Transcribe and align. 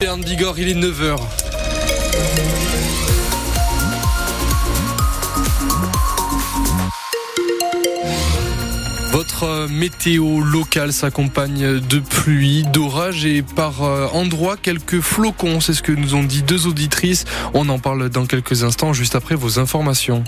Bern 0.00 0.22
Bigorre, 0.22 0.60
il 0.60 0.68
est 0.68 0.74
9h. 0.74 1.16
Votre 9.10 9.66
météo 9.68 10.38
locale 10.38 10.92
s'accompagne 10.92 11.80
de 11.80 11.98
pluie, 11.98 12.62
d'orage 12.72 13.26
et 13.26 13.42
par 13.42 13.82
euh, 13.82 14.06
endroits 14.12 14.56
quelques 14.56 15.00
flocons. 15.00 15.60
C'est 15.60 15.74
ce 15.74 15.82
que 15.82 15.90
nous 15.90 16.14
ont 16.14 16.22
dit 16.22 16.42
deux 16.42 16.68
auditrices. 16.68 17.24
On 17.52 17.68
en 17.68 17.80
parle 17.80 18.08
dans 18.08 18.26
quelques 18.26 18.62
instants, 18.62 18.92
juste 18.92 19.16
après 19.16 19.34
vos 19.34 19.58
informations. 19.58 20.22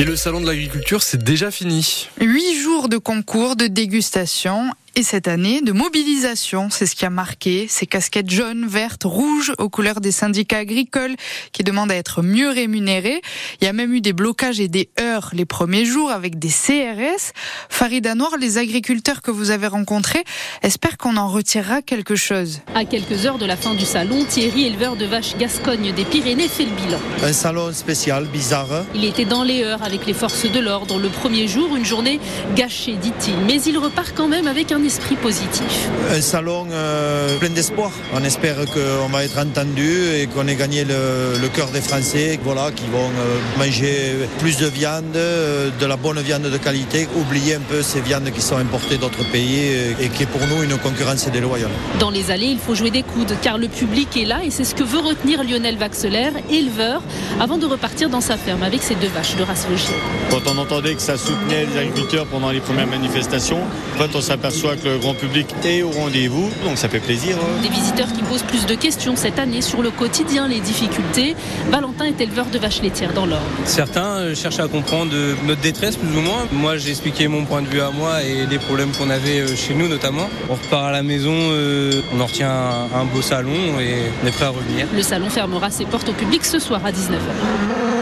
Et 0.00 0.04
le 0.04 0.16
salon 0.16 0.40
de 0.40 0.46
l'agriculture, 0.46 1.04
c'est 1.04 1.22
déjà 1.22 1.52
fini. 1.52 2.08
Huit 2.20 2.60
jours 2.60 2.88
de 2.88 2.98
concours, 2.98 3.54
de 3.54 3.68
dégustation 3.68 4.72
et 4.96 5.02
cette 5.02 5.28
année 5.28 5.60
de 5.60 5.72
mobilisation. 5.72 6.68
C'est 6.70 6.86
ce 6.86 6.96
qui 6.96 7.04
a 7.04 7.10
marqué 7.10 7.66
ces 7.68 7.86
casquettes 7.86 8.30
jaunes, 8.30 8.66
vertes, 8.66 9.04
rouges 9.04 9.52
aux 9.58 9.68
couleurs 9.68 10.00
des 10.00 10.10
syndicats 10.10 10.56
agricoles 10.56 11.14
qui 11.52 11.62
demandent 11.62 11.92
à 11.92 11.96
être 11.96 12.22
mieux 12.22 12.48
rémunérés. 12.48 13.20
Il 13.60 13.66
y 13.66 13.68
a 13.68 13.74
même 13.74 13.92
eu 13.92 14.00
des 14.00 14.14
blocages 14.14 14.58
et 14.58 14.68
des 14.68 14.88
heurts 14.98 15.30
les 15.34 15.44
premiers 15.44 15.84
jours 15.84 16.10
avec 16.10 16.38
des 16.38 16.48
CRS. 16.48 17.32
Farida 17.68 18.14
Noir, 18.14 18.38
les 18.40 18.56
agriculteurs 18.56 19.20
que 19.20 19.30
vous 19.30 19.50
avez 19.50 19.66
rencontrés, 19.66 20.24
espèrent 20.62 20.96
qu'on 20.96 21.18
en 21.18 21.28
retirera 21.28 21.82
quelque 21.82 22.16
chose. 22.16 22.60
À 22.74 22.86
quelques 22.86 23.26
heures 23.26 23.38
de 23.38 23.46
la 23.46 23.56
fin 23.56 23.74
du 23.74 23.84
salon, 23.84 24.24
Thierry, 24.24 24.64
éleveur 24.64 24.96
de 24.96 25.04
vaches 25.04 25.36
Gascogne 25.36 25.92
des 25.92 26.04
Pyrénées, 26.04 26.48
fait 26.48 26.64
le 26.64 26.70
bilan. 26.70 26.98
Un 27.22 27.34
salon 27.34 27.70
spécial, 27.74 28.24
bizarre. 28.24 28.84
Il 28.94 29.04
était 29.04 29.26
dans 29.26 29.44
les 29.44 29.62
heures 29.62 29.82
avec 29.82 30.06
les 30.06 30.14
forces 30.14 30.50
de 30.50 30.58
l'ordre 30.58 30.98
le 30.98 31.10
premier 31.10 31.48
jour, 31.48 31.76
une 31.76 31.84
journée 31.84 32.18
gâchée, 32.54 32.94
dit-il. 32.94 33.36
Mais 33.46 33.60
il 33.60 33.76
repart 33.76 34.14
quand 34.16 34.28
même 34.28 34.46
avec 34.46 34.72
un 34.72 34.85
esprit 34.86 35.16
positif. 35.16 35.88
Un 36.10 36.20
salon 36.20 36.66
euh, 36.70 37.36
plein 37.38 37.50
d'espoir. 37.50 37.90
On 38.14 38.22
espère 38.24 38.56
qu'on 38.66 39.08
va 39.08 39.24
être 39.24 39.38
entendu 39.38 39.90
et 40.14 40.26
qu'on 40.26 40.46
ait 40.48 40.54
gagné 40.54 40.84
le, 40.84 41.38
le 41.40 41.48
cœur 41.48 41.68
des 41.68 41.80
Français, 41.80 42.38
voilà, 42.42 42.70
qui 42.70 42.84
vont 42.86 43.10
euh, 43.10 43.58
manger 43.58 44.14
plus 44.38 44.56
de 44.58 44.66
viande, 44.66 45.16
euh, 45.16 45.70
de 45.78 45.86
la 45.86 45.96
bonne 45.96 46.20
viande 46.20 46.42
de 46.44 46.56
qualité, 46.58 47.08
oublier 47.16 47.56
un 47.56 47.60
peu 47.60 47.82
ces 47.82 48.00
viandes 48.00 48.30
qui 48.30 48.40
sont 48.40 48.56
importées 48.56 48.96
d'autres 48.96 49.24
pays 49.30 49.58
et, 49.58 50.04
et 50.04 50.08
qui 50.08 50.22
est 50.22 50.26
pour 50.26 50.40
nous 50.46 50.62
une 50.62 50.78
concurrence 50.78 51.28
déloyale. 51.30 51.70
Dans 51.98 52.10
les 52.10 52.30
allées, 52.30 52.46
il 52.46 52.58
faut 52.58 52.74
jouer 52.74 52.90
des 52.90 53.02
coudes 53.02 53.34
car 53.42 53.58
le 53.58 53.68
public 53.68 54.16
est 54.16 54.24
là 54.24 54.44
et 54.44 54.50
c'est 54.50 54.64
ce 54.64 54.74
que 54.74 54.84
veut 54.84 55.00
retenir 55.00 55.42
Lionel 55.42 55.76
Vaxelaire, 55.76 56.32
éleveur, 56.50 57.02
avant 57.40 57.58
de 57.58 57.66
repartir 57.66 58.08
dans 58.08 58.20
sa 58.20 58.36
ferme 58.36 58.62
avec 58.62 58.82
ses 58.82 58.94
deux 58.94 59.08
vaches 59.08 59.36
de 59.36 59.42
race 59.42 59.66
logée. 59.68 59.84
Quand 60.30 60.42
on 60.46 60.58
entendait 60.58 60.94
que 60.94 61.02
ça 61.02 61.16
soutenait 61.16 61.66
les 61.66 61.78
agriculteurs 61.80 62.26
pendant 62.26 62.50
les 62.50 62.60
premières 62.60 62.86
manifestations, 62.86 63.60
en 63.94 63.98
fait, 63.98 64.14
on 64.14 64.20
s'aperçoit 64.20 64.75
que 64.76 64.88
le 64.88 64.98
grand 64.98 65.14
public 65.14 65.46
est 65.64 65.82
au 65.82 65.90
rendez-vous, 65.90 66.48
donc 66.64 66.76
ça 66.78 66.88
fait 66.88 66.98
plaisir. 67.00 67.36
hein. 67.40 67.62
Des 67.62 67.68
visiteurs 67.68 68.12
qui 68.12 68.22
posent 68.22 68.42
plus 68.42 68.66
de 68.66 68.74
questions 68.74 69.14
cette 69.16 69.38
année 69.38 69.62
sur 69.62 69.82
le 69.82 69.90
quotidien, 69.90 70.48
les 70.48 70.60
difficultés. 70.60 71.34
Valentin 71.70 72.04
est 72.06 72.20
éleveur 72.20 72.46
de 72.46 72.58
vaches 72.58 72.82
laitières 72.82 73.12
dans 73.12 73.26
l'Orne. 73.26 73.42
Certains 73.64 74.18
euh, 74.18 74.34
cherchent 74.34 74.58
à 74.60 74.68
comprendre 74.68 75.12
euh, 75.14 75.34
notre 75.46 75.60
détresse 75.60 75.96
plus 75.96 76.16
ou 76.16 76.20
moins. 76.20 76.46
Moi 76.52 76.76
j'ai 76.76 76.90
expliqué 76.90 77.28
mon 77.28 77.44
point 77.44 77.62
de 77.62 77.68
vue 77.68 77.80
à 77.80 77.90
moi 77.90 78.22
et 78.22 78.46
les 78.46 78.58
problèmes 78.58 78.90
qu'on 78.92 79.10
avait 79.10 79.40
euh, 79.40 79.56
chez 79.56 79.74
nous 79.74 79.88
notamment. 79.88 80.28
On 80.50 80.54
repart 80.54 80.86
à 80.86 80.92
la 80.92 81.02
maison, 81.02 81.32
euh, 81.34 82.00
on 82.14 82.20
en 82.20 82.26
retient 82.26 82.50
un, 82.50 83.00
un 83.00 83.04
beau 83.04 83.22
salon 83.22 83.52
et 83.80 83.94
on 84.22 84.26
est 84.26 84.32
prêt 84.32 84.44
à 84.46 84.50
revenir. 84.50 84.86
Le 84.94 85.02
salon 85.02 85.28
fermera 85.30 85.70
ses 85.70 85.84
portes 85.84 86.08
au 86.08 86.12
public 86.12 86.44
ce 86.44 86.58
soir 86.58 86.80
à 86.84 86.90
19h. 86.92 87.95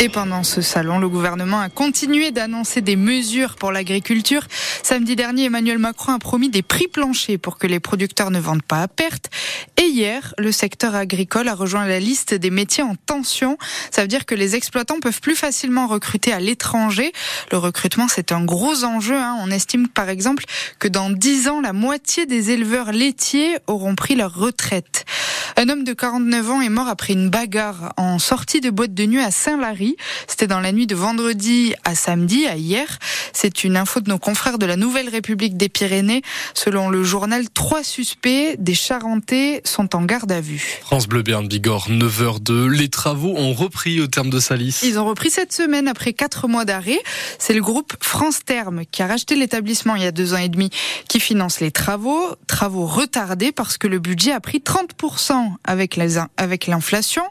Et 0.00 0.08
pendant 0.10 0.42
ce 0.42 0.60
salon, 0.60 0.98
le 0.98 1.08
gouvernement 1.08 1.60
a 1.60 1.70
continué 1.70 2.30
d'annoncer 2.30 2.82
des 2.82 2.96
mesures 2.96 3.54
pour 3.54 3.72
l'agriculture. 3.72 4.42
Samedi 4.82 5.16
dernier, 5.16 5.44
Emmanuel 5.44 5.78
Macron 5.78 6.12
a 6.12 6.18
promis 6.18 6.50
des 6.50 6.62
prix 6.62 6.88
planchers 6.88 7.38
pour 7.38 7.56
que 7.56 7.66
les 7.66 7.80
producteurs 7.80 8.30
ne 8.30 8.38
vendent 8.38 8.62
pas 8.64 8.82
à 8.82 8.88
perte. 8.88 9.30
Et 9.80 9.86
hier, 9.86 10.34
le 10.36 10.52
secteur 10.52 10.94
agricole 10.94 11.48
a 11.48 11.54
rejoint 11.54 11.86
la 11.86 12.00
liste 12.00 12.34
des 12.34 12.50
métiers 12.50 12.82
en 12.82 12.96
tension. 12.96 13.56
Ça 13.90 14.02
veut 14.02 14.08
dire 14.08 14.26
que 14.26 14.34
les 14.34 14.56
exploitants 14.56 15.00
peuvent 15.00 15.22
plus 15.22 15.36
facilement 15.36 15.86
recruter 15.86 16.32
à 16.32 16.40
l'étranger. 16.40 17.12
Le 17.50 17.56
recrutement, 17.56 18.08
c'est 18.08 18.32
un 18.32 18.44
gros 18.44 18.84
enjeu. 18.84 19.16
hein. 19.16 19.36
On 19.40 19.50
estime 19.50 19.88
par 19.88 20.10
exemple 20.10 20.44
que 20.80 20.88
dans 20.88 21.08
10 21.08 21.48
ans, 21.48 21.60
la 21.62 21.72
moitié 21.72 22.26
des 22.26 22.50
éleveurs 22.50 22.92
laitiers 22.92 23.56
auront 23.68 23.94
pris 23.94 24.16
leur 24.16 24.34
retraite. 24.34 25.06
Un 25.56 25.68
homme 25.68 25.84
de 25.84 25.92
49 25.92 26.50
ans 26.50 26.60
est 26.60 26.68
mort 26.68 26.88
après 26.88 27.12
une 27.12 27.30
bagarre 27.30 27.92
en 27.96 28.18
sortie 28.18 28.60
de 28.60 28.70
boîte 28.70 28.92
de 28.92 29.06
nuit 29.06 29.20
à 29.20 29.30
Saint-Lary. 29.30 29.96
C'était 30.26 30.48
dans 30.48 30.58
la 30.58 30.72
nuit 30.72 30.88
de 30.88 30.96
vendredi 30.96 31.74
à 31.84 31.94
samedi, 31.94 32.46
à 32.46 32.56
hier. 32.56 32.98
C'est 33.32 33.62
une 33.62 33.76
info 33.76 34.00
de 34.00 34.10
nos 34.10 34.18
confrères 34.18 34.58
de 34.58 34.66
la 34.66 34.74
Nouvelle 34.74 35.08
République 35.08 35.56
des 35.56 35.68
Pyrénées. 35.68 36.22
Selon 36.54 36.88
le 36.88 37.04
journal, 37.04 37.48
trois 37.50 37.84
suspects 37.84 38.56
des 38.58 38.74
Charentais 38.74 39.60
sont 39.64 39.94
en 39.94 40.02
garde 40.04 40.32
à 40.32 40.40
vue. 40.40 40.80
France 40.80 41.06
Bleu 41.06 41.22
Bern 41.22 41.46
Bigorre, 41.46 41.88
9h02. 41.88 42.66
Les 42.66 42.88
travaux 42.88 43.34
ont 43.36 43.52
repris 43.52 44.00
au 44.00 44.08
terme 44.08 44.30
de 44.30 44.40
Salis. 44.40 44.80
Ils 44.82 44.98
ont 44.98 45.04
repris 45.04 45.30
cette 45.30 45.52
semaine 45.52 45.86
après 45.86 46.14
quatre 46.14 46.48
mois 46.48 46.64
d'arrêt. 46.64 46.98
C'est 47.38 47.54
le 47.54 47.62
groupe 47.62 47.94
France 48.00 48.40
Terme 48.44 48.82
qui 48.90 49.02
a 49.02 49.06
racheté 49.06 49.36
l'établissement 49.36 49.94
il 49.94 50.02
y 50.02 50.06
a 50.06 50.12
deux 50.12 50.34
ans 50.34 50.38
et 50.38 50.48
demi 50.48 50.70
qui 51.08 51.20
finance 51.20 51.60
les 51.60 51.70
travaux. 51.70 52.34
Travaux 52.48 52.86
retardés 52.86 53.52
parce 53.52 53.78
que 53.78 53.86
le 53.86 54.00
budget 54.00 54.32
a 54.32 54.40
pris 54.40 54.58
30% 54.58 55.43
avec 55.64 56.66
l'inflation 56.66 57.22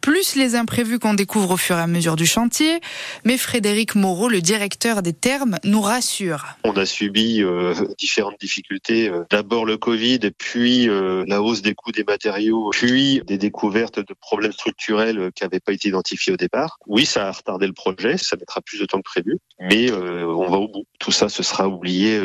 plus 0.00 0.36
les 0.36 0.54
imprévus 0.54 0.98
qu'on 0.98 1.14
découvre 1.14 1.52
au 1.52 1.56
fur 1.56 1.76
et 1.76 1.80
à 1.80 1.86
mesure 1.86 2.16
du 2.16 2.26
chantier. 2.26 2.80
Mais 3.24 3.36
Frédéric 3.36 3.94
Moreau, 3.94 4.28
le 4.28 4.40
directeur 4.40 5.02
des 5.02 5.12
termes, 5.12 5.56
nous 5.64 5.80
rassure. 5.80 6.44
On 6.64 6.76
a 6.76 6.86
subi 6.86 7.42
euh, 7.42 7.74
différentes 7.98 8.38
difficultés. 8.40 9.08
Euh, 9.08 9.24
D'abord 9.30 9.64
le 9.64 9.76
Covid, 9.76 10.20
puis 10.38 10.88
euh, 10.88 11.24
la 11.26 11.42
hausse 11.42 11.62
des 11.62 11.74
coûts 11.74 11.92
des 11.92 12.04
matériaux, 12.04 12.70
puis 12.72 13.20
des 13.26 13.38
découvertes 13.38 13.98
de 13.98 14.14
problèmes 14.20 14.52
structurels 14.52 15.30
qui 15.34 15.42
n'avaient 15.42 15.60
pas 15.60 15.72
été 15.72 15.88
identifiés 15.88 16.32
au 16.32 16.36
départ. 16.36 16.78
Oui, 16.86 17.06
ça 17.06 17.28
a 17.28 17.32
retardé 17.32 17.66
le 17.66 17.72
projet, 17.72 18.16
ça 18.16 18.36
mettra 18.36 18.60
plus 18.60 18.78
de 18.78 18.86
temps 18.86 18.98
que 18.98 19.02
prévu, 19.02 19.38
mais 19.60 19.90
on 19.92 20.48
va 20.48 20.58
au 20.58 20.68
bout. 20.68 20.84
Tout 20.98 21.12
ça, 21.12 21.28
ce 21.28 21.42
sera 21.42 21.68
oublié 21.68 22.20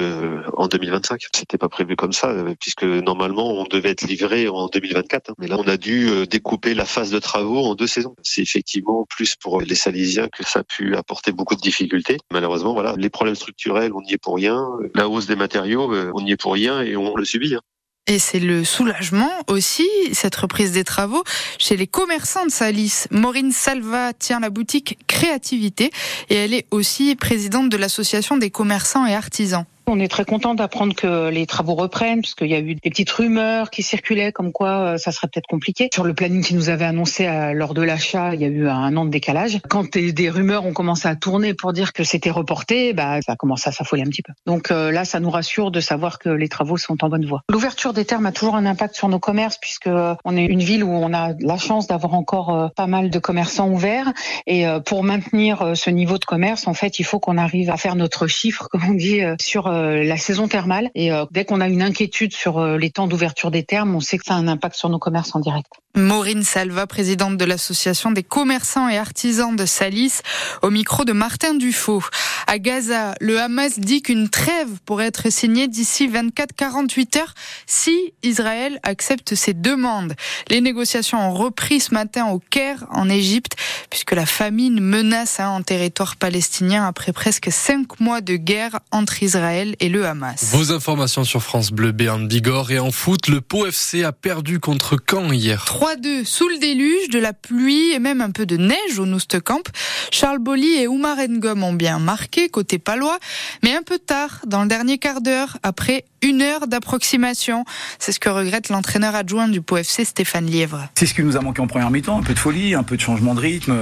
en 0.58 0.68
2025. 0.68 1.22
C'était 1.36 1.58
pas 1.58 1.70
prévu 1.70 1.96
comme 1.96 2.14
ça, 2.14 2.34
puisque 2.60 2.84
normalement 2.84 3.60
on 3.60 3.64
devait 3.66 3.90
être 3.90 4.04
livré 4.04 4.48
en 4.48 4.68
2024. 4.68 5.30
hein. 5.30 5.34
Mais 5.40 5.48
là, 5.48 5.58
on 5.60 5.68
a 5.68 5.78
dû 5.78 6.28
découper 6.28 6.74
la 6.74 6.86
phase 6.86 7.12
de 7.12 7.20
travaux 7.20 7.61
en 7.68 7.76
deux 7.76 7.88
saisons. 7.88 8.16
C'est 8.24 8.42
effectivement 8.42 9.06
plus 9.10 9.36
pour 9.36 9.62
les 9.62 9.76
Salisiens 9.76 10.28
que 10.28 10.44
ça 10.44 10.60
a 10.60 10.64
pu 10.64 10.96
apporter 10.96 11.32
beaucoup 11.32 11.56
de 11.56 11.62
difficultés. 11.62 12.18
Malheureusement, 12.32 12.74
voilà, 12.74 12.96
les 12.98 13.10
problèmes 13.10 13.36
structurels, 13.36 13.92
on 13.94 14.02
n'y 14.02 14.14
est 14.14 14.18
pour 14.18 14.36
rien. 14.36 14.66
La 14.96 15.08
hausse 15.08 15.28
des 15.28 15.36
matériaux, 15.36 15.94
euh, 15.94 16.12
on 16.16 16.22
n'y 16.22 16.32
est 16.32 16.42
pour 16.42 16.54
rien 16.54 16.82
et 16.82 16.96
on 16.96 17.16
le 17.16 17.26
subit. 17.26 17.56
hein. 17.56 17.62
Et 18.08 18.18
c'est 18.18 18.40
le 18.40 18.64
soulagement 18.64 19.32
aussi, 19.48 19.88
cette 20.12 20.36
reprise 20.36 20.72
des 20.72 20.84
travaux, 20.84 21.24
chez 21.60 21.78
les 21.78 21.86
commerçants 21.86 22.46
de 22.46 22.52
Salis. 22.52 23.06
Maureen 23.12 23.52
Salva 23.52 24.12
tient 24.14 24.40
la 24.40 24.50
boutique 24.50 24.98
Créativité 25.08 25.92
et 26.30 26.36
elle 26.36 26.54
est 26.54 26.66
aussi 26.72 27.16
présidente 27.16 27.70
de 27.70 27.78
l'association 27.78 28.38
des 28.38 28.50
commerçants 28.50 29.06
et 29.06 29.14
artisans. 29.14 29.66
On 29.88 30.00
est 30.00 30.08
très 30.08 30.26
content 30.26 30.54
d'apprendre 30.54 30.96
que 30.96 31.30
les 31.30 31.46
travaux 31.46 31.76
reprennent, 31.76 32.22
parce 32.22 32.36
qu'il 32.36 32.48
y 32.48 32.56
a 32.56 32.60
eu 32.60 32.76
des 32.76 32.90
petites 32.90 33.10
rumeurs 33.10 33.70
qui 33.70 33.84
circulaient 33.84 34.32
comme 34.32 34.52
quoi 34.52 34.94
euh, 34.94 34.98
ça 34.98 35.12
serait 35.12 35.28
peut-être 35.28 35.48
compliqué. 35.48 35.90
Sur 35.94 36.04
le 36.04 36.14
planning 36.14 36.44
qui 36.44 36.54
nous 36.54 36.70
avait 36.70 36.86
annoncé 36.86 37.28
euh, 37.28 37.54
lors 37.54 37.74
de 37.74 37.82
l'achat, 37.82 38.34
il 38.36 38.42
y 38.42 38.46
a 38.46 38.48
eu 38.48 38.68
un 38.68 38.96
an 38.96 39.06
de 39.06 39.10
décalage. 39.10 39.60
Quand 39.70 39.98
des, 39.98 40.30
rumeurs 40.30 40.66
ont 40.66 40.74
commencé 40.74 41.08
à 41.08 41.16
tourner 41.16 41.54
pour 41.54 41.74
dire 41.74 41.94
que 41.94 42.04
c'était 42.04 42.30
reporté, 42.30 42.94
bah, 42.94 43.22
ça 43.26 43.34
a 43.34 43.36
commencé 43.36 43.70
à 43.70 43.72
s'affoler 43.72 44.04
un 44.04 44.06
petit 44.06 44.22
peu. 44.22 44.34
Donc 44.46 44.72
euh, 44.72 44.92
là, 44.92 45.04
ça 45.04 45.20
nous 45.20 45.30
rassure 45.30 45.72
de 45.72 45.80
savoir 45.80 46.20
que 46.20 46.30
les 46.30 46.48
travaux 46.48 46.78
sont 46.78 47.04
en 47.04 47.10
bonne 47.10 47.26
voie. 47.26 47.42
L'ouverture 47.50 47.94
des 47.94 48.06
termes 48.06 48.26
a 48.26 48.32
toujours 48.32 48.56
un 48.56 48.66
impact 48.66 48.96
sur 48.96 49.10
nos 49.10 49.20
commerces, 49.20 49.58
puisque 49.60 49.90
on 50.24 50.38
est 50.38 50.46
une 50.46 50.62
ville 50.62 50.84
où 50.84 50.92
on 50.92 51.14
a 51.14 51.34
la 51.40 51.58
chance 51.58 51.88
d'avoir 51.88 52.14
encore 52.14 52.72
pas 52.76 52.88
mal 52.88 53.10
de 53.10 53.20
commerçants 53.20 53.70
ouverts. 53.70 54.14
Et 54.48 54.66
pour 54.86 55.04
maintenir 55.04 55.76
ce 55.76 55.90
niveau 55.90 56.18
de 56.18 56.26
commerce, 56.26 56.68
en 56.68 56.74
fait, 56.74 57.00
il 57.00 57.04
faut 57.04 57.20
qu'on 57.20 57.38
arrive 57.38 57.70
à 57.70 57.78
faire 57.78 57.96
notre 57.96 58.28
chiffre, 58.28 58.68
comme 58.72 58.84
on 58.88 58.94
dit, 58.94 59.22
sur 59.40 59.71
la 59.72 60.18
saison 60.18 60.48
thermale. 60.48 60.90
Et 60.96 61.12
euh, 61.12 61.26
dès 61.32 61.46
qu'on 61.46 61.62
a 61.62 61.68
une 61.68 61.82
inquiétude 61.82 62.34
sur 62.34 62.60
euh, 62.60 62.78
les 62.78 62.92
temps 62.92 63.08
d'ouverture 63.08 63.52
des 63.52 63.64
termes, 63.64 63.96
on 63.96 64.00
sait 64.00 64.18
que 64.18 64.26
ça 64.26 64.36
a 64.36 64.38
un 64.38 64.48
impact 64.48 64.76
sur 64.76 64.90
nos 64.90 65.00
commerces 65.00 65.36
en 65.36 65.40
direct. 65.40 65.72
Maureen 65.96 66.44
Salva, 66.44 66.88
présidente 66.88 67.36
de 67.36 67.44
l'association 67.44 68.12
des 68.12 68.24
commerçants 68.24 68.88
et 68.88 68.98
artisans 68.98 69.54
de 69.56 69.66
Salis, 69.66 70.22
au 70.62 70.70
micro 70.70 71.04
de 71.04 71.12
Martin 71.12 71.54
Dufaux. 71.54 72.04
À 72.48 72.60
Gaza, 72.60 73.14
le 73.20 73.40
Hamas 73.40 73.78
dit 73.78 74.02
qu'une 74.02 74.30
trêve 74.30 74.70
pourrait 74.86 75.08
être 75.08 75.30
signée 75.30 75.68
d'ici 75.68 76.08
24-48 76.08 77.20
heures 77.20 77.34
si 77.66 78.14
Israël 78.24 78.80
accepte 78.84 79.36
ses 79.36 79.54
demandes. 79.54 80.14
Les 80.50 80.62
négociations 80.62 81.20
ont 81.20 81.34
repris 81.34 81.82
ce 81.82 81.94
matin 81.94 82.28
au 82.28 82.40
Caire, 82.40 82.86
en 82.92 83.10
Égypte, 83.10 83.58
puisque 83.90 84.14
la 84.14 84.26
famine 84.26 84.80
menace 84.80 85.42
hein, 85.42 85.50
en 85.50 85.62
territoire 85.62 86.16
palestinien 86.16 86.88
après 86.88 87.12
presque 87.12 87.52
cinq 87.52 88.00
mois 88.00 88.22
de 88.22 88.38
guerre 88.38 88.80
entre 88.92 89.24
Israël 89.24 89.61
et 89.80 89.90
le 89.90 90.06
Hamas. 90.06 90.52
Vos 90.52 90.72
informations 90.72 91.24
sur 91.24 91.42
France 91.42 91.72
Bleu 91.72 91.92
Bern 91.92 92.28
Bigorre 92.28 92.72
et 92.72 92.80
en 92.80 92.92
foot, 92.92 93.28
le 93.28 93.42
Pau 93.42 93.66
FC 93.66 94.04
a 94.04 94.12
perdu 94.12 94.60
contre 94.60 94.98
Caen 95.10 95.32
hier. 95.32 95.66
3-2 95.66 96.26
sous 96.26 96.48
le 96.48 96.58
déluge, 96.58 97.10
de 97.10 97.20
la 97.20 97.34
pluie 97.34 97.92
et 97.92 98.00
même 98.00 98.22
un 98.22 98.32
peu 98.32 98.46
de 98.46 98.58
neige 98.58 99.00
au 99.00 99.06
Noustecamp. 99.06 99.64
Charles 100.12 100.40
Bolly 100.40 100.74
et 100.82 100.88
Oumar 100.88 101.18
Ngom 101.18 101.64
ont 101.64 101.74
bien 101.74 102.00
marqué 102.00 102.50
côté 102.50 102.80
palois, 102.80 103.20
mais 103.64 103.76
un 103.76 103.84
peu 103.84 104.00
tard, 104.00 104.42
dans 104.48 104.64
le 104.64 104.68
dernier 104.68 104.98
quart 104.98 105.22
d'heure, 105.22 105.58
après 105.64 106.06
une 106.22 106.42
heure 106.42 106.68
d'approximation. 106.68 107.66
C'est 108.00 108.12
ce 108.12 108.20
que 108.20 108.30
regrette 108.30 108.70
l'entraîneur 108.70 109.16
adjoint 109.16 109.48
du 109.48 109.62
POFC, 109.62 110.06
Stéphane 110.06 110.46
Lièvre. 110.46 110.88
C'est 110.96 111.06
ce 111.06 111.14
qui 111.14 111.24
nous 111.24 111.36
a 111.36 111.42
manqué 111.42 111.62
en 111.62 111.68
première 111.68 111.90
mi-temps, 111.90 112.20
un 112.20 112.24
peu 112.24 112.34
de 112.34 112.40
folie, 112.40 112.76
un 112.76 112.84
peu 112.84 112.96
de 112.96 113.02
changement 113.02 113.34
de 113.34 113.40
rythme. 113.40 113.74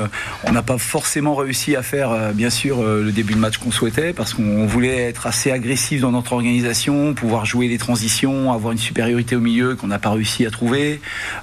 On 0.45 0.51
n'a 0.51 0.61
pas 0.61 0.77
forcément 0.77 1.35
réussi 1.35 1.75
à 1.75 1.83
faire, 1.83 2.11
euh, 2.11 2.31
bien 2.31 2.49
sûr, 2.49 2.81
euh, 2.81 3.03
le 3.03 3.11
début 3.11 3.33
de 3.33 3.39
match 3.39 3.57
qu'on 3.57 3.71
souhaitait 3.71 4.13
parce 4.13 4.33
qu'on 4.33 4.65
voulait 4.65 5.09
être 5.09 5.27
assez 5.27 5.51
agressif 5.51 6.01
dans 6.01 6.11
notre 6.11 6.33
organisation, 6.33 7.13
pouvoir 7.13 7.45
jouer 7.45 7.67
les 7.67 7.77
transitions, 7.77 8.53
avoir 8.53 8.71
une 8.71 8.77
supériorité 8.77 9.35
au 9.35 9.41
milieu 9.41 9.75
qu'on 9.75 9.87
n'a 9.87 9.99
pas 9.99 10.11
réussi 10.11 10.45
à 10.45 10.51
trouver. 10.51 11.01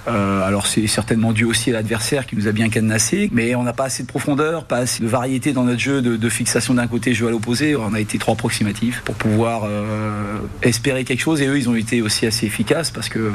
Euh, 0.08 0.42
alors 0.42 0.66
c'est 0.66 0.86
certainement 0.86 1.32
dû 1.32 1.44
aussi 1.44 1.70
à 1.70 1.74
l'adversaire 1.74 2.26
qui 2.26 2.36
nous 2.36 2.48
a 2.48 2.52
bien 2.52 2.68
cadenassé, 2.68 3.28
mais 3.32 3.54
on 3.54 3.62
n'a 3.62 3.72
pas 3.72 3.84
assez 3.84 4.02
de 4.02 4.08
profondeur, 4.08 4.64
pas 4.64 4.78
assez 4.78 5.02
de 5.02 5.08
variété 5.08 5.52
dans 5.52 5.64
notre 5.64 5.80
jeu 5.80 6.00
de, 6.00 6.28
fixation 6.28 6.74
d'un 6.74 6.86
côté, 6.86 7.14
jeu 7.14 7.28
à 7.28 7.30
l'opposé. 7.30 7.76
On 7.76 7.94
a 7.94 8.00
été 8.00 8.18
trop 8.18 8.32
approximatif 8.32 9.00
pour 9.04 9.14
pouvoir 9.14 9.68
espérer 10.62 10.85
quelque 10.92 11.20
chose. 11.20 11.40
Et 11.42 11.46
eux 11.46 11.58
ils 11.58 11.68
ont 11.68 11.74
été 11.74 12.02
aussi 12.02 12.26
assez 12.26 12.46
efficaces 12.46 12.90
parce 12.90 13.08
que 13.08 13.32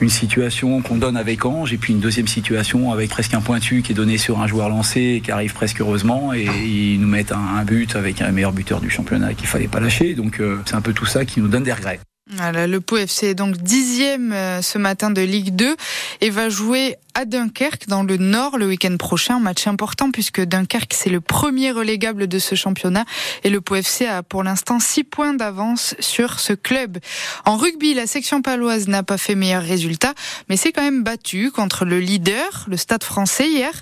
une 0.00 0.08
situation 0.08 0.80
qu'on 0.80 0.96
donne 0.96 1.16
avec 1.16 1.44
Ange 1.44 1.72
et 1.72 1.76
puis 1.76 1.92
une 1.92 2.00
deuxième 2.00 2.28
situation 2.28 2.92
avec 2.92 3.10
presque 3.10 3.34
un 3.34 3.40
pointu 3.40 3.82
qui 3.82 3.92
est 3.92 3.94
donné 3.94 4.16
sur 4.16 4.40
un 4.40 4.46
joueur 4.46 4.68
lancé 4.68 5.20
qui 5.24 5.30
arrive 5.32 5.54
presque 5.54 5.80
heureusement. 5.80 6.32
Et 6.32 6.44
ils 6.44 7.00
nous 7.00 7.08
mettent 7.08 7.32
un, 7.32 7.56
un 7.58 7.64
but 7.64 7.96
avec 7.96 8.22
un 8.22 8.30
meilleur 8.30 8.52
buteur 8.52 8.80
du 8.80 8.90
championnat 8.90 9.34
qu'il 9.34 9.48
fallait 9.48 9.68
pas 9.68 9.80
lâcher. 9.80 10.14
Donc 10.14 10.40
euh, 10.40 10.58
c'est 10.66 10.76
un 10.76 10.80
peu 10.80 10.92
tout 10.92 11.06
ça 11.06 11.24
qui 11.24 11.40
nous 11.40 11.48
donne 11.48 11.64
des 11.64 11.72
regrets. 11.72 12.00
Voilà, 12.30 12.66
le 12.66 12.80
Pau 12.80 12.98
FC 12.98 13.28
est 13.28 13.34
donc 13.34 13.56
dixième 13.56 14.32
euh, 14.32 14.60
ce 14.60 14.76
matin 14.76 15.10
de 15.10 15.22
Ligue 15.22 15.56
2 15.56 15.76
et 16.20 16.30
va 16.30 16.50
jouer 16.50 16.96
à 17.18 17.24
Dunkerque 17.24 17.88
dans 17.88 18.04
le 18.04 18.16
Nord 18.16 18.58
le 18.58 18.68
week-end 18.68 18.96
prochain. 18.96 19.40
Match 19.40 19.66
important 19.66 20.12
puisque 20.12 20.40
Dunkerque 20.40 20.94
c'est 20.94 21.10
le 21.10 21.20
premier 21.20 21.72
relégable 21.72 22.28
de 22.28 22.38
ce 22.38 22.54
championnat 22.54 23.04
et 23.42 23.50
le 23.50 23.60
Pau 23.60 23.74
FC 23.74 24.06
a 24.06 24.22
pour 24.22 24.44
l'instant 24.44 24.78
six 24.78 25.02
points 25.02 25.34
d'avance 25.34 25.96
sur 25.98 26.38
ce 26.38 26.52
club. 26.52 26.98
En 27.44 27.56
rugby, 27.56 27.92
la 27.92 28.06
section 28.06 28.40
paloise 28.40 28.86
n'a 28.86 29.02
pas 29.02 29.18
fait 29.18 29.34
meilleur 29.34 29.64
résultat, 29.64 30.14
mais 30.48 30.56
c'est 30.56 30.70
quand 30.70 30.82
même 30.82 31.02
battu 31.02 31.50
contre 31.50 31.84
le 31.84 31.98
leader, 31.98 32.66
le 32.68 32.76
Stade 32.76 33.02
français 33.02 33.48
hier, 33.48 33.72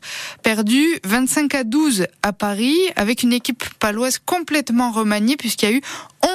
perdu 0.43 0.87
25 1.05 1.55
à 1.57 1.65
12 1.65 2.07
à 2.23 2.33
Paris 2.33 2.79
avec 2.97 3.23
une 3.23 3.35
équipe 3.35 3.65
paloise 3.79 4.19
complètement 4.19 4.93
remaniée 4.93 5.37
puisqu'il 5.37 5.69
y 5.69 5.73
a 5.75 5.77
eu 5.77 5.83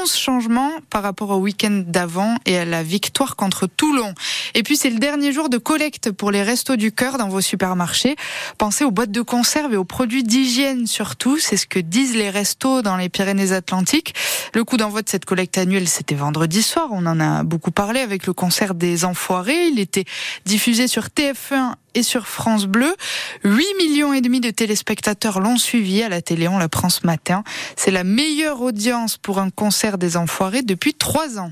11 0.03 0.15
changements 0.15 0.71
par 0.89 1.03
rapport 1.03 1.31
au 1.31 1.37
week-end 1.37 1.83
d'avant 1.85 2.35
et 2.45 2.57
à 2.57 2.65
la 2.65 2.83
victoire 2.83 3.35
contre 3.35 3.67
Toulon. 3.67 4.13
Et 4.53 4.63
puis 4.63 4.77
c'est 4.77 4.89
le 4.89 4.99
dernier 4.99 5.31
jour 5.31 5.49
de 5.49 5.57
collecte 5.57 6.11
pour 6.11 6.31
les 6.31 6.43
restos 6.43 6.75
du 6.75 6.90
cœur 6.91 7.17
dans 7.17 7.29
vos 7.29 7.41
supermarchés. 7.41 8.15
Pensez 8.57 8.83
aux 8.83 8.91
boîtes 8.91 9.11
de 9.11 9.21
conserve 9.21 9.73
et 9.73 9.77
aux 9.77 9.85
produits 9.85 10.23
d'hygiène 10.23 10.87
surtout, 10.87 11.39
c'est 11.39 11.57
ce 11.57 11.65
que 11.65 11.79
disent 11.79 12.15
les 12.15 12.29
restos 12.29 12.81
dans 12.81 12.97
les 12.97 13.09
Pyrénées-Atlantiques. 13.09 14.13
Le 14.53 14.63
coup 14.63 14.77
d'envoi 14.77 15.01
de 15.01 15.09
cette 15.09 15.25
collecte 15.25 15.57
annuelle, 15.57 15.87
c'était 15.87 16.15
vendredi 16.15 16.61
soir, 16.61 16.89
on 16.91 17.05
en 17.05 17.19
a 17.19 17.43
beaucoup 17.43 17.71
parlé 17.71 17.99
avec 18.01 18.27
le 18.27 18.33
concert 18.33 18.75
des 18.75 19.05
Enfoirés, 19.05 19.67
il 19.67 19.79
était 19.79 20.05
diffusé 20.45 20.87
sur 20.87 21.05
TF1 21.05 21.75
et 21.93 22.03
sur 22.03 22.27
France 22.27 22.65
Bleu. 22.65 22.93
8 23.43 23.65
millions 23.77 24.13
et 24.13 24.21
demi 24.21 24.39
de 24.39 24.49
téléspectateurs 24.49 25.39
l'ont 25.39 25.57
suivi 25.57 26.01
à 26.03 26.09
la 26.09 26.21
télé, 26.21 26.47
on 26.47 26.57
l'apprend 26.57 26.89
ce 26.89 27.05
matin. 27.05 27.43
C'est 27.75 27.91
la 27.91 28.03
meilleure 28.03 28.61
audience 28.61 29.17
pour 29.17 29.39
un 29.39 29.49
concert 29.49 29.97
des 29.97 30.17
Enfoirés 30.17 30.61
depuis 30.61 30.93
trois 30.93 31.39
ans. 31.39 31.51